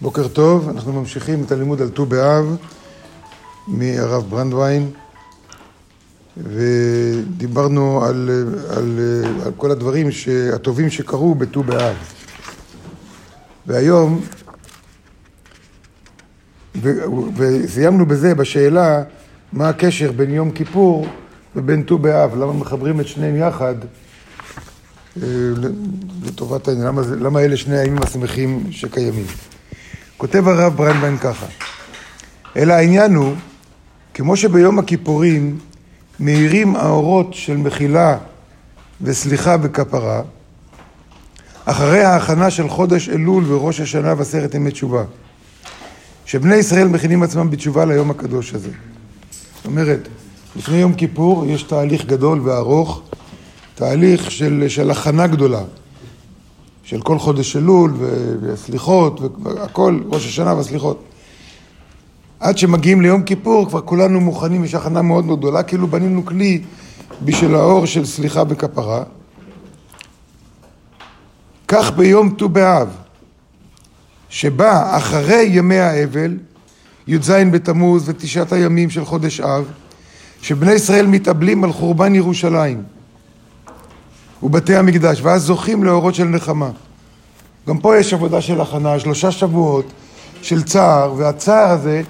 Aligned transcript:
בוקר 0.00 0.28
טוב, 0.28 0.68
אנחנו 0.68 0.92
ממשיכים 0.92 1.44
את 1.44 1.52
הלימוד 1.52 1.82
על 1.82 1.88
ט"ו 1.88 2.06
באב 2.06 2.56
מהרב 3.68 4.24
ברנדווין 4.30 4.90
ודיברנו 6.36 8.04
על, 8.04 8.30
על, 8.76 8.98
על 9.44 9.52
כל 9.56 9.70
הדברים 9.70 10.08
הטובים 10.54 10.90
שקרו 10.90 11.34
בט"ו 11.34 11.62
באב. 11.62 11.96
והיום, 13.66 14.20
ו, 16.82 16.90
וסיימנו 17.36 18.06
בזה 18.06 18.34
בשאלה 18.34 19.02
מה 19.52 19.68
הקשר 19.68 20.12
בין 20.12 20.30
יום 20.30 20.50
כיפור 20.50 21.06
ובין 21.56 21.82
ט"ו 21.82 21.98
באב, 21.98 22.34
למה 22.34 22.52
מחברים 22.52 23.00
את 23.00 23.08
שניהם 23.08 23.36
יחד? 23.36 23.74
אה, 25.22 25.28
לטובת 26.22 26.68
העניין, 26.68 26.86
למה, 26.86 27.02
למה 27.20 27.40
אלה 27.40 27.56
שני 27.56 27.78
הימים 27.78 28.02
השמחים 28.02 28.66
שקיימים. 28.70 29.26
כותב 30.18 30.48
הרב 30.48 30.76
ברנדמן 30.76 31.18
ככה, 31.18 31.46
אלא 32.56 32.72
העניין 32.72 33.14
הוא, 33.14 33.34
כמו 34.14 34.36
שביום 34.36 34.78
הכיפורים 34.78 35.58
מאירים 36.20 36.76
האורות 36.76 37.34
של 37.34 37.56
מחילה 37.56 38.18
וסליחה 39.02 39.56
וכפרה, 39.62 40.22
אחרי 41.64 42.02
ההכנה 42.04 42.50
של 42.50 42.68
חודש 42.68 43.08
אלול 43.08 43.52
וראש 43.52 43.80
השנה 43.80 44.14
ועשרת 44.18 44.54
ימי 44.54 44.70
תשובה, 44.70 45.04
שבני 46.26 46.56
ישראל 46.56 46.88
מכינים 46.88 47.22
עצמם 47.22 47.50
בתשובה 47.50 47.84
ליום 47.84 48.10
הקדוש 48.10 48.54
הזה. 48.54 48.70
זאת 49.56 49.66
אומרת, 49.66 50.08
לפני 50.56 50.76
יום 50.76 50.94
כיפור 50.94 51.46
יש 51.46 51.62
תהליך 51.62 52.04
גדול 52.04 52.40
וארוך, 52.40 53.02
תהליך 53.74 54.30
של, 54.30 54.64
של 54.68 54.90
הכנה 54.90 55.26
גדולה, 55.26 55.62
של 56.88 57.00
כל 57.00 57.18
חודש 57.18 57.56
אלול 57.56 57.94
וסליחות 58.40 59.20
והכל, 59.42 60.00
ראש 60.06 60.26
השנה 60.26 60.54
והסליחות. 60.54 61.04
עד 62.40 62.58
שמגיעים 62.58 63.00
ליום 63.00 63.22
כיפור 63.22 63.68
כבר 63.68 63.80
כולנו 63.80 64.20
מוכנים, 64.20 64.64
יש 64.64 64.74
הכנה 64.74 65.02
מאוד 65.02 65.24
מאוד 65.24 65.38
גדולה, 65.38 65.62
כאילו 65.62 65.86
בנינו 65.86 66.24
כלי 66.24 66.62
בשביל 67.24 67.54
האור 67.54 67.86
של 67.86 68.06
סליחה 68.06 68.42
וכפרה. 68.48 69.02
כך 71.68 71.92
ביום 71.96 72.34
ט"ו 72.38 72.48
באב, 72.48 72.88
שבא 74.28 74.96
אחרי 74.96 75.48
ימי 75.52 75.78
האבל, 75.78 76.36
י"ז 77.06 77.30
בתמוז 77.30 78.08
ותשעת 78.08 78.52
הימים 78.52 78.90
של 78.90 79.04
חודש 79.04 79.40
אב, 79.40 79.64
שבני 80.42 80.72
ישראל 80.72 81.06
מתאבלים 81.06 81.64
על 81.64 81.72
חורבן 81.72 82.14
ירושלים. 82.14 82.82
ובתי 84.42 84.76
המקדש, 84.76 85.20
ואז 85.22 85.42
זוכים 85.42 85.84
לאורות 85.84 86.14
של 86.14 86.24
נחמה. 86.24 86.70
גם 87.68 87.78
פה 87.78 87.96
יש 87.98 88.14
עבודה 88.14 88.40
של 88.40 88.60
הכנה, 88.60 88.98
שלושה 88.98 89.30
שבועות 89.30 89.92
של 90.42 90.62
צער, 90.62 91.14
והצער 91.16 91.70
הזה, 91.70 92.02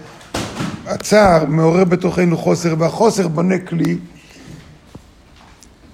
הצער 0.87 1.45
מעורר 1.45 1.85
בתוכנו 1.85 2.37
חוסר, 2.37 2.75
והחוסר 2.79 3.29
בונה 3.29 3.59
כלי, 3.59 3.99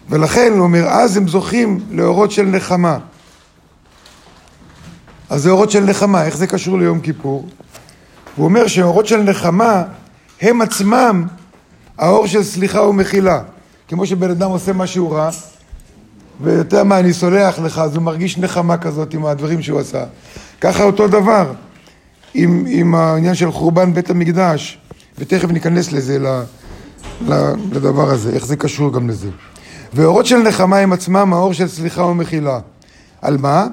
ולכן 0.08 0.52
הוא 0.52 0.60
אומר, 0.60 0.88
אז 0.88 1.16
הם 1.16 1.28
זוכים 1.28 1.80
לאורות 1.90 2.30
של 2.30 2.42
נחמה. 2.42 2.98
אז 5.30 5.42
זה 5.42 5.50
אורות 5.50 5.70
של 5.70 5.84
נחמה, 5.84 6.24
איך 6.24 6.36
זה 6.36 6.46
קשור 6.46 6.78
ליום 6.78 7.00
כיפור? 7.00 7.48
הוא 8.36 8.44
אומר 8.44 8.66
שאורות 8.66 9.06
של 9.06 9.22
נחמה 9.22 9.82
הם 10.40 10.62
עצמם 10.62 11.26
האור 11.98 12.26
של 12.26 12.42
סליחה 12.42 12.82
ומחילה. 12.82 13.42
כמו 13.88 14.06
שבן 14.06 14.30
אדם 14.30 14.50
עושה 14.50 14.72
משהו 14.72 15.10
רע, 15.10 15.30
ויותר 16.40 16.84
מה, 16.84 16.98
אני 16.98 17.12
סולח 17.12 17.58
לך, 17.58 17.78
אז 17.78 17.96
הוא 17.96 18.02
מרגיש 18.02 18.38
נחמה 18.38 18.76
כזאת 18.76 19.14
עם 19.14 19.26
הדברים 19.26 19.62
שהוא 19.62 19.80
עשה. 19.80 20.04
ככה 20.60 20.84
אותו 20.84 21.08
דבר 21.08 21.52
עם, 22.34 22.64
עם 22.68 22.94
העניין 22.94 23.34
של 23.34 23.52
חורבן 23.52 23.94
בית 23.94 24.10
המקדש, 24.10 24.78
ותכף 25.18 25.50
ניכנס 25.50 25.92
לזה, 25.92 26.18
לדבר 27.72 28.10
הזה, 28.10 28.30
איך 28.30 28.46
זה 28.46 28.56
קשור 28.56 28.92
גם 28.92 29.08
לזה. 29.08 29.28
ואורות 29.92 30.26
של 30.26 30.36
נחמה 30.36 30.78
הם 30.78 30.92
עצמם 30.92 31.32
האור 31.32 31.52
של 31.52 31.68
סליחה 31.68 32.02
ומחילה. 32.02 32.60
על 33.22 33.36
מה? 33.36 33.66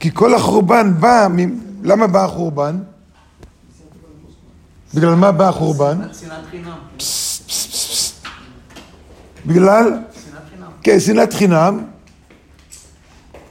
כי 0.00 0.10
כל 0.14 0.34
החורבן 0.34 0.92
בא, 1.00 1.28
למה 1.82 2.06
בא 2.06 2.24
החורבן? 2.24 2.78
בגלל 4.94 5.14
מה 5.14 5.32
בא 5.32 5.48
החורבן? 5.48 5.98
בגלל? 9.46 9.98
כן, 10.82 11.00
שנאת 11.00 11.32
חינם. 11.32 11.80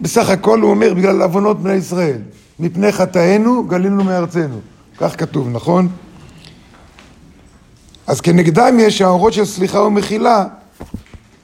בסך 0.02 0.30
הכל 0.30 0.62
הוא 0.62 0.70
אומר, 0.70 0.94
בגלל 0.94 1.22
עוונות 1.22 1.64
בני 1.64 1.74
ישראל. 1.74 2.18
מפני 2.60 2.92
חטאינו 2.92 3.64
גלינו 3.64 4.04
מארצנו. 4.04 4.60
כך 4.98 5.20
כתוב, 5.20 5.50
נכון? 5.50 5.88
אז 8.08 8.22
כנגדם 8.22 8.78
יש 8.80 9.02
האורות 9.02 9.34
של 9.34 9.46
סליחה 9.46 9.82
ומחילה 9.82 10.46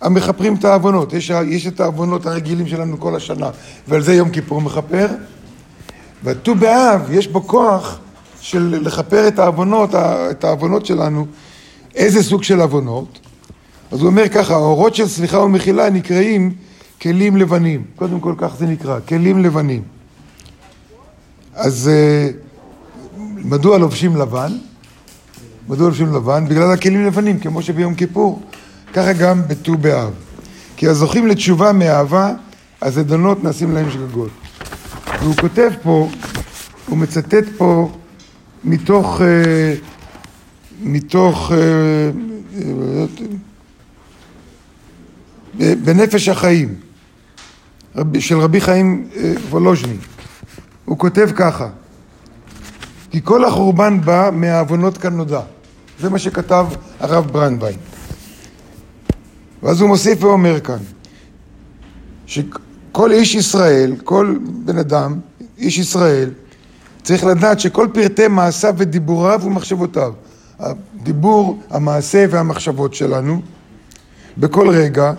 המכפרים 0.01 0.56
את 0.56 0.66
העוונות. 0.66 1.13
יש, 1.13 1.31
יש 1.46 1.68
את 1.68 1.79
העוונות 1.79 2.25
הרגילים 2.25 2.67
שלנו 2.67 3.00
כל 3.00 3.16
השנה, 3.16 3.50
ועל 3.88 4.02
זה 4.02 4.13
יום 4.13 4.29
כיפור 4.29 4.62
מכפר. 4.62 5.07
וט"ו 6.23 6.56
באב 6.56 7.12
יש 7.12 7.28
בו 7.28 7.47
כוח 7.47 8.00
של 8.41 8.79
לכפר 8.81 9.28
את 9.28 9.40
העוונות, 9.40 9.96
את 10.31 10.44
העוונות 10.44 10.85
שלנו. 10.85 11.25
איזה 11.96 12.23
סוג 12.23 12.44
של 12.44 12.62
עוונות? 12.62 13.19
אז 13.91 14.00
הוא 14.00 14.07
אומר 14.07 14.29
ככה, 14.29 14.53
האורות 14.53 14.96
של 14.96 15.07
סליחה 15.07 15.40
ומחילה 15.40 15.90
נקראים 15.90 16.53
כלים 17.01 17.38
לבנים. 17.38 17.84
קודם 17.96 18.19
כל 18.19 18.34
כך 18.38 18.56
זה 18.56 18.66
נקרא, 18.66 19.00
כלים 19.07 19.44
לבנים. 19.44 19.81
אז 21.53 21.90
אה, 21.94 22.29
מדוע 23.35 23.78
לובשים 23.78 24.16
לבן? 24.16 24.51
מדוע 25.69 25.88
לובשים 25.88 26.13
לבן? 26.16 26.46
בגלל 26.50 26.72
הכלים 26.72 27.06
לבנים, 27.06 27.40
כמו 27.40 27.62
שביום 27.62 27.96
כיפור, 27.96 28.41
ככה 28.94 29.13
גם 29.13 29.41
בט"ו 29.47 29.78
באב. 29.78 30.13
כי 30.78 30.88
הזוכים 30.88 31.28
לתשובה 31.28 31.72
מאהבה, 31.72 32.34
הזדונות 32.81 33.44
נעשים 33.44 33.72
להם 33.72 33.91
שגגות. 33.91 34.29
והוא 35.22 35.35
כותב 35.35 35.72
פה, 35.84 36.09
הוא 36.88 36.97
מצטט 36.97 37.46
פה 37.57 37.90
מתוך, 38.63 39.22
אה, 39.22 39.73
מתוך 40.84 41.52
אה, 41.52 41.57
בנפש 45.57 46.29
החיים 46.29 46.75
של 48.19 48.39
רבי 48.39 48.61
חיים 48.61 49.07
אה, 49.16 49.33
וולוז'ני. 49.49 49.97
הוא 50.85 50.97
כותב 50.97 51.29
ככה: 51.35 51.69
כי 53.11 53.21
כל 53.23 53.45
החורבן 53.45 54.01
בא 54.01 54.29
מהעוונות 54.33 54.97
כאן 54.97 55.17
נודע. 55.17 55.41
זה 55.99 56.09
מה 56.09 56.19
שכתב 56.19 56.67
הרב 56.99 57.27
ברנדווין. 57.31 57.77
ואז 59.63 59.81
הוא 59.81 59.89
מוסיף 59.89 60.23
ואומר 60.23 60.59
כאן, 60.59 60.77
שכל 62.25 63.11
איש 63.11 63.35
ישראל, 63.35 63.95
כל 64.03 64.37
בן 64.66 64.77
אדם, 64.77 65.19
איש 65.57 65.77
ישראל, 65.77 66.29
צריך 67.03 67.23
לדעת 67.23 67.59
שכל 67.59 67.87
פרטי 67.93 68.27
מעשיו 68.27 68.73
ודיבוריו 68.77 69.41
ומחשבותיו, 69.43 70.13
הדיבור, 70.59 71.59
המעשה 71.69 72.25
והמחשבות 72.29 72.93
שלנו, 72.93 73.41
בכל 74.37 74.69
רגע, 74.69 75.13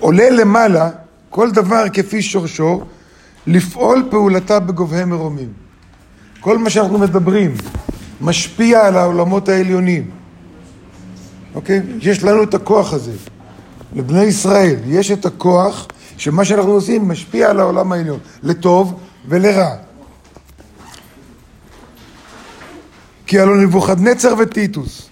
עולה 0.00 0.30
למעלה 0.30 0.90
כל 1.30 1.50
דבר 1.50 1.84
כפי 1.92 2.22
שורשו, 2.22 2.84
לפעול 3.46 4.08
פעולתה 4.10 4.60
בגובהי 4.60 5.04
מרומים. 5.04 5.52
כל 6.40 6.58
מה 6.58 6.70
שאנחנו 6.70 6.98
מדברים 6.98 7.54
משפיע 8.20 8.86
על 8.86 8.96
העולמות 8.96 9.48
העליונים, 9.48 10.10
אוקיי? 11.54 11.82
יש 12.00 12.22
לנו 12.22 12.42
את 12.42 12.54
הכוח 12.54 12.92
הזה. 12.92 13.12
לבני 13.94 14.24
ישראל 14.24 14.76
יש 14.86 15.10
את 15.10 15.26
הכוח 15.26 15.86
שמה 16.16 16.44
שאנחנו 16.44 16.70
עושים 16.70 17.08
משפיע 17.08 17.50
על 17.50 17.60
העולם 17.60 17.92
העליון, 17.92 18.18
לטוב 18.42 19.00
ולרע. 19.28 19.74
כי 23.26 23.40
הלוא 23.40 23.56
נבוכדנצר 23.56 24.34
וטיטוס. 24.38 25.08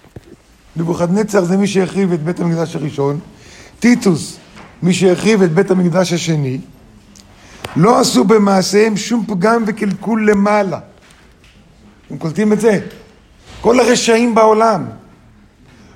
נבוכדנצר 0.75 1.43
זה 1.43 1.57
מי 1.57 1.67
שהחריב 1.67 2.13
את 2.13 2.23
בית 2.23 2.39
המקדש 2.39 2.75
הראשון, 2.75 3.19
טיטוס 3.79 4.38
מי 4.83 4.93
שהחריב 4.93 5.41
את 5.41 5.51
בית 5.51 5.71
המקדש 5.71 6.13
השני, 6.13 6.59
לא 7.75 7.99
עשו 7.99 8.23
במעשיהם 8.23 8.97
שום 8.97 9.25
פגם 9.27 9.63
וקלקול 9.67 10.29
למעלה. 10.29 10.79
אתם 12.07 12.17
קולטים 12.17 12.53
את 12.53 12.61
זה? 12.61 12.79
כל 13.61 13.79
הרשעים 13.79 14.35
בעולם 14.35 14.85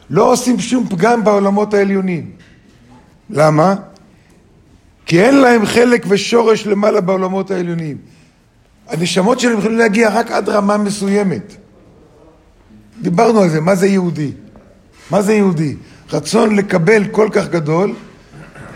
לא 0.10 0.32
עושים 0.32 0.60
שום 0.60 0.88
פגם 0.90 1.24
בעולמות 1.24 1.74
העליונים. 1.74 2.32
למה? 3.30 3.76
כי 5.06 5.22
אין 5.22 5.36
להם 5.36 5.66
חלק 5.66 6.06
ושורש 6.10 6.68
למעלה 6.68 7.02
בעולמות 7.02 7.52
העליונים. 7.52 7.98
הנשמות 8.88 9.40
שלהם 9.40 9.58
יכולים 9.58 9.78
להגיע 9.78 10.10
רק 10.10 10.32
עד 10.32 10.50
רמה 10.50 10.78
מסוימת. 10.78 11.56
דיברנו 13.02 13.40
על 13.40 13.50
זה, 13.50 13.62
מה 13.62 13.76
זה 13.76 13.88
יהודי? 13.88 14.32
מה 15.12 15.22
זה 15.22 15.34
יהודי? 15.34 15.76
רצון 16.14 16.56
לקבל 16.56 17.08
כל 17.12 17.30
כך 17.32 17.48
גדול, 17.50 17.96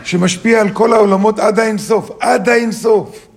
שמשפיע 0.07 0.61
על 0.61 0.69
כל 0.69 0.93
העולמות 0.93 1.39
עד 1.39 1.59
האינסוף, 1.59 2.09
עד 2.19 2.49
האינסוף. 2.49 3.27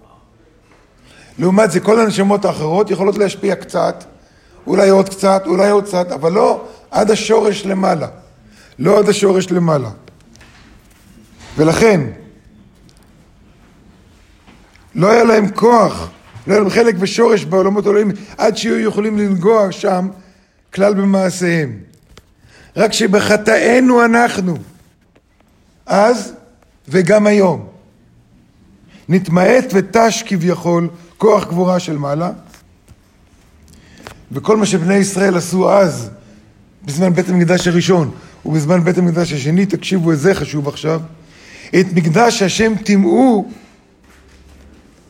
לעומת 1.38 1.70
זה, 1.70 1.80
כל 1.80 2.00
הנשמות 2.00 2.44
האחרות 2.44 2.90
יכולות 2.90 3.18
להשפיע 3.18 3.54
קצת, 3.54 4.04
אולי 4.66 4.88
עוד 4.88 5.08
קצת, 5.08 5.42
אולי 5.46 5.70
עוד 5.70 5.84
קצת, 5.84 6.12
אבל 6.12 6.32
לא 6.32 6.64
עד 6.90 7.10
השורש 7.10 7.66
למעלה. 7.66 8.08
לא 8.78 8.98
עד 8.98 9.08
השורש 9.08 9.50
למעלה. 9.50 9.90
ולכן, 11.56 12.00
לא 14.94 15.10
היה 15.10 15.24
להם 15.24 15.50
כוח, 15.50 16.10
לא 16.46 16.52
היה 16.52 16.60
להם 16.60 16.70
חלק 16.70 16.94
ושורש 16.98 17.44
בעולמות 17.44 17.86
העולמים, 17.86 18.10
עד 18.38 18.56
שיהיו 18.56 18.78
יכולים 18.78 19.18
לנגוע 19.18 19.72
שם 19.72 20.08
כלל 20.74 20.94
במעשיהם. 20.94 21.78
רק 22.76 22.92
שבחטאינו 22.92 24.04
אנחנו, 24.04 24.56
אז 25.86 26.39
וגם 26.88 27.26
היום, 27.26 27.66
נתמעט 29.08 29.64
ותש 29.74 30.22
כביכול 30.26 30.88
כוח 31.18 31.44
גבורה 31.44 31.80
של 31.80 31.98
מעלה, 31.98 32.30
וכל 34.32 34.56
מה 34.56 34.66
שבני 34.66 34.94
ישראל 34.94 35.36
עשו 35.36 35.72
אז, 35.72 36.10
בזמן 36.84 37.14
בית 37.14 37.28
המקדש 37.28 37.68
הראשון 37.68 38.10
ובזמן 38.46 38.84
בית 38.84 38.98
המקדש 38.98 39.32
השני, 39.32 39.66
תקשיבו, 39.66 40.10
איזה 40.10 40.34
חשוב 40.34 40.68
עכשיו, 40.68 41.00
את 41.80 41.86
מקדש 41.94 42.42
השם 42.42 42.72
טימאו 42.84 43.48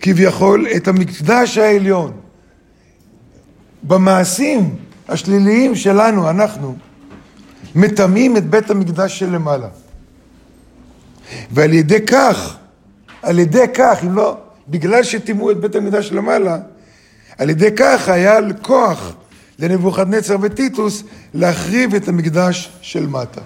כביכול 0.00 0.67
את 0.76 0.88
המקדש 0.88 1.58
העליון. 1.58 2.12
במעשים 3.82 4.76
השליליים 5.08 5.75
שלנו, 5.75 6.31
אנחנו, 6.31 6.76
מטמאים 7.75 8.37
את 8.37 8.50
בית 8.50 8.70
המקדש 8.70 9.19
שלמעלה. 9.19 9.69
ועל 11.50 11.73
ידי 11.73 12.06
כך, 12.06 12.56
על 13.23 13.38
ידי 13.38 13.65
כך, 13.75 13.99
אם 14.05 14.15
לא, 14.15 14.37
בגלל 14.69 15.03
שטימאו 15.03 15.50
את 15.50 15.61
בית 15.61 15.75
המקדש 15.75 16.09
שלמעלה, 16.09 16.59
על 17.38 17.50
ידי 17.50 17.71
כך 17.77 18.09
היה 18.09 18.38
כוח 18.62 19.12
לנבוכדנצר 19.59 20.37
וטיטוס 20.43 21.03
להחריב 21.35 21.94
את 21.94 22.09
המקדש 22.09 22.73
של 22.81 23.06
מטה. 23.06 23.41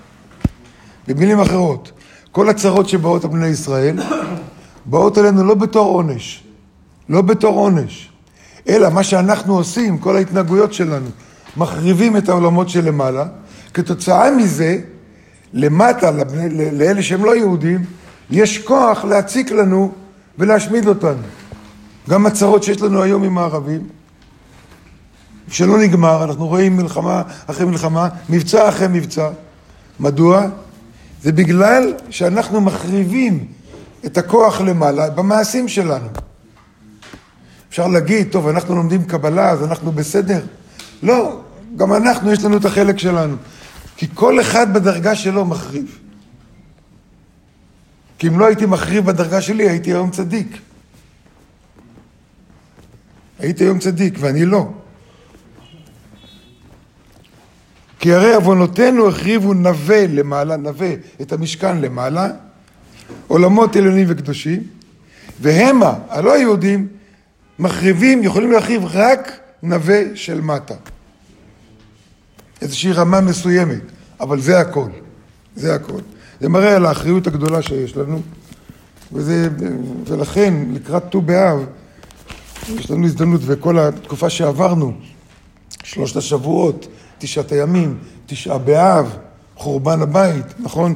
במילים 1.08 1.40
אחרות, 1.40 1.92
כל 2.32 2.48
הצרות 2.48 2.88
שבאות 2.88 3.24
על 3.24 3.30
בני 3.30 3.46
ישראל, 3.46 3.96
באות 4.84 5.18
אלינו 5.18 5.44
לא 5.44 5.54
בתור 5.54 5.94
עונש, 5.94 6.44
לא 7.08 7.22
בתור 7.22 7.58
עונש, 7.58 8.10
אלא 8.68 8.88
מה 8.90 9.02
שאנחנו 9.02 9.56
עושים, 9.56 9.98
כל 9.98 10.16
ההתנהגויות 10.16 10.72
שלנו, 10.72 11.06
מחריבים 11.56 12.16
את 12.16 12.28
העולמות 12.28 12.68
שלמעלה, 12.68 13.26
כתוצאה 13.74 14.30
מזה, 14.30 14.78
למטה, 15.54 16.10
לאלה 16.72 17.02
שהם 17.02 17.24
לא 17.24 17.36
יהודים, 17.36 17.84
יש 18.30 18.58
כוח 18.58 19.04
להציק 19.04 19.50
לנו 19.50 19.92
ולהשמיד 20.38 20.86
אותנו. 20.88 21.22
גם 22.08 22.26
הצרות 22.26 22.62
שיש 22.62 22.82
לנו 22.82 23.02
היום 23.02 23.24
עם 23.24 23.38
הערבים, 23.38 23.88
שלא 25.48 25.78
נגמר, 25.78 26.24
אנחנו 26.24 26.46
רואים 26.46 26.76
מלחמה 26.76 27.22
אחרי 27.46 27.66
מלחמה, 27.66 28.08
מבצע 28.28 28.68
אחרי 28.68 28.88
מבצע. 28.88 29.30
מדוע? 30.00 30.46
זה 31.22 31.32
בגלל 31.32 31.92
שאנחנו 32.10 32.60
מחריבים 32.60 33.46
את 34.06 34.18
הכוח 34.18 34.60
למעלה 34.60 35.10
במעשים 35.10 35.68
שלנו. 35.68 36.08
אפשר 37.68 37.86
להגיד, 37.86 38.28
טוב, 38.30 38.48
אנחנו 38.48 38.74
לומדים 38.74 39.04
קבלה, 39.04 39.50
אז 39.50 39.64
אנחנו 39.64 39.92
בסדר. 39.92 40.40
לא, 41.02 41.40
גם 41.76 41.92
אנחנו, 41.92 42.32
יש 42.32 42.44
לנו 42.44 42.56
את 42.56 42.64
החלק 42.64 42.98
שלנו. 42.98 43.36
כי 43.96 44.06
כל 44.14 44.40
אחד 44.40 44.74
בדרגה 44.74 45.14
שלו 45.14 45.44
מחריב. 45.44 45.98
כי 48.18 48.28
אם 48.28 48.38
לא 48.38 48.46
הייתי 48.46 48.66
מחריב 48.66 49.06
בדרגה 49.06 49.40
שלי, 49.40 49.68
הייתי 49.68 49.90
היום 49.90 50.10
צדיק. 50.10 50.58
הייתי 53.38 53.64
היום 53.64 53.78
צדיק, 53.78 54.14
ואני 54.20 54.44
לא. 54.44 54.68
כי 57.98 58.12
הרי 58.12 58.34
עוונותינו 58.34 59.08
החריבו 59.08 59.54
נווה 59.54 60.06
למעלה, 60.06 60.56
נווה 60.56 60.92
את 61.20 61.32
המשכן 61.32 61.80
למעלה, 61.80 62.28
עולמות 63.26 63.76
עליונים 63.76 64.06
וקדושים, 64.10 64.62
והמה, 65.40 65.94
הלא 66.08 66.38
יהודים, 66.38 66.88
מחריבים, 67.58 68.22
יכולים 68.22 68.52
להחריב 68.52 68.82
רק 68.84 69.32
נווה 69.62 70.02
של 70.14 70.40
מטה. 70.40 70.74
איזושהי 72.64 72.92
רמה 72.92 73.20
מסוימת, 73.20 73.82
אבל 74.20 74.40
זה 74.40 74.60
הכל, 74.60 74.88
זה 75.56 75.74
הכל. 75.74 76.00
זה 76.40 76.48
מראה 76.48 76.76
על 76.76 76.86
האחריות 76.86 77.26
הגדולה 77.26 77.62
שיש 77.62 77.96
לנו, 77.96 78.20
וזה, 79.12 79.48
ולכן 80.06 80.54
לקראת 80.72 81.02
ט"ו 81.10 81.20
באב, 81.20 81.64
יש 82.68 82.90
לנו 82.90 83.06
הזדמנות, 83.06 83.40
וכל 83.44 83.78
התקופה 83.78 84.30
שעברנו, 84.30 84.92
שלושת 85.82 86.16
השבועות, 86.16 86.86
תשעת 87.18 87.52
הימים, 87.52 87.98
תשעה 88.26 88.58
באב, 88.58 89.16
חורבן 89.56 90.02
הבית, 90.02 90.46
נכון? 90.58 90.94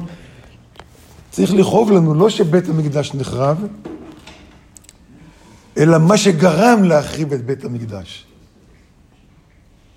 צריך 1.31 1.53
לכאוב 1.53 1.91
לנו, 1.91 2.13
לא 2.13 2.29
שבית 2.29 2.69
המקדש 2.69 3.13
נחרב, 3.13 3.65
אלא 5.77 5.97
מה 5.97 6.17
שגרם 6.17 6.83
להחריב 6.83 7.33
את 7.33 7.45
בית 7.45 7.65
המקדש. 7.65 8.28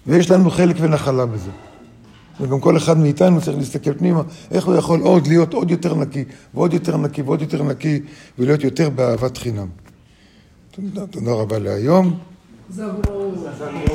ויש 0.07 0.31
לנו 0.31 0.51
חלק 0.51 0.77
ונחלה 0.81 1.27
בזה. 1.27 1.51
וגם 2.41 2.61
כל 2.61 2.77
אחד 2.77 2.99
מאיתנו 2.99 3.41
צריך 3.41 3.59
להסתכל 3.59 3.95
פנימה, 3.95 4.23
איך 4.51 4.67
הוא 4.67 4.75
יכול 4.75 5.01
עוד 5.01 5.27
להיות 5.27 5.55
עוד 5.55 5.71
יותר 5.71 5.95
נקי, 5.95 6.25
ועוד 6.55 6.73
יותר 6.73 6.97
נקי, 6.97 7.23
ועוד 7.23 7.43
יותר 7.43 7.63
נקי, 7.63 8.01
ולהיות 8.39 8.65
יותר 8.65 8.91
באהבת 8.91 9.39
חינם. 9.39 9.69
תודה, 10.71 11.07
תודה 11.07 11.33
רבה 11.33 11.59
להיום. 11.59 12.19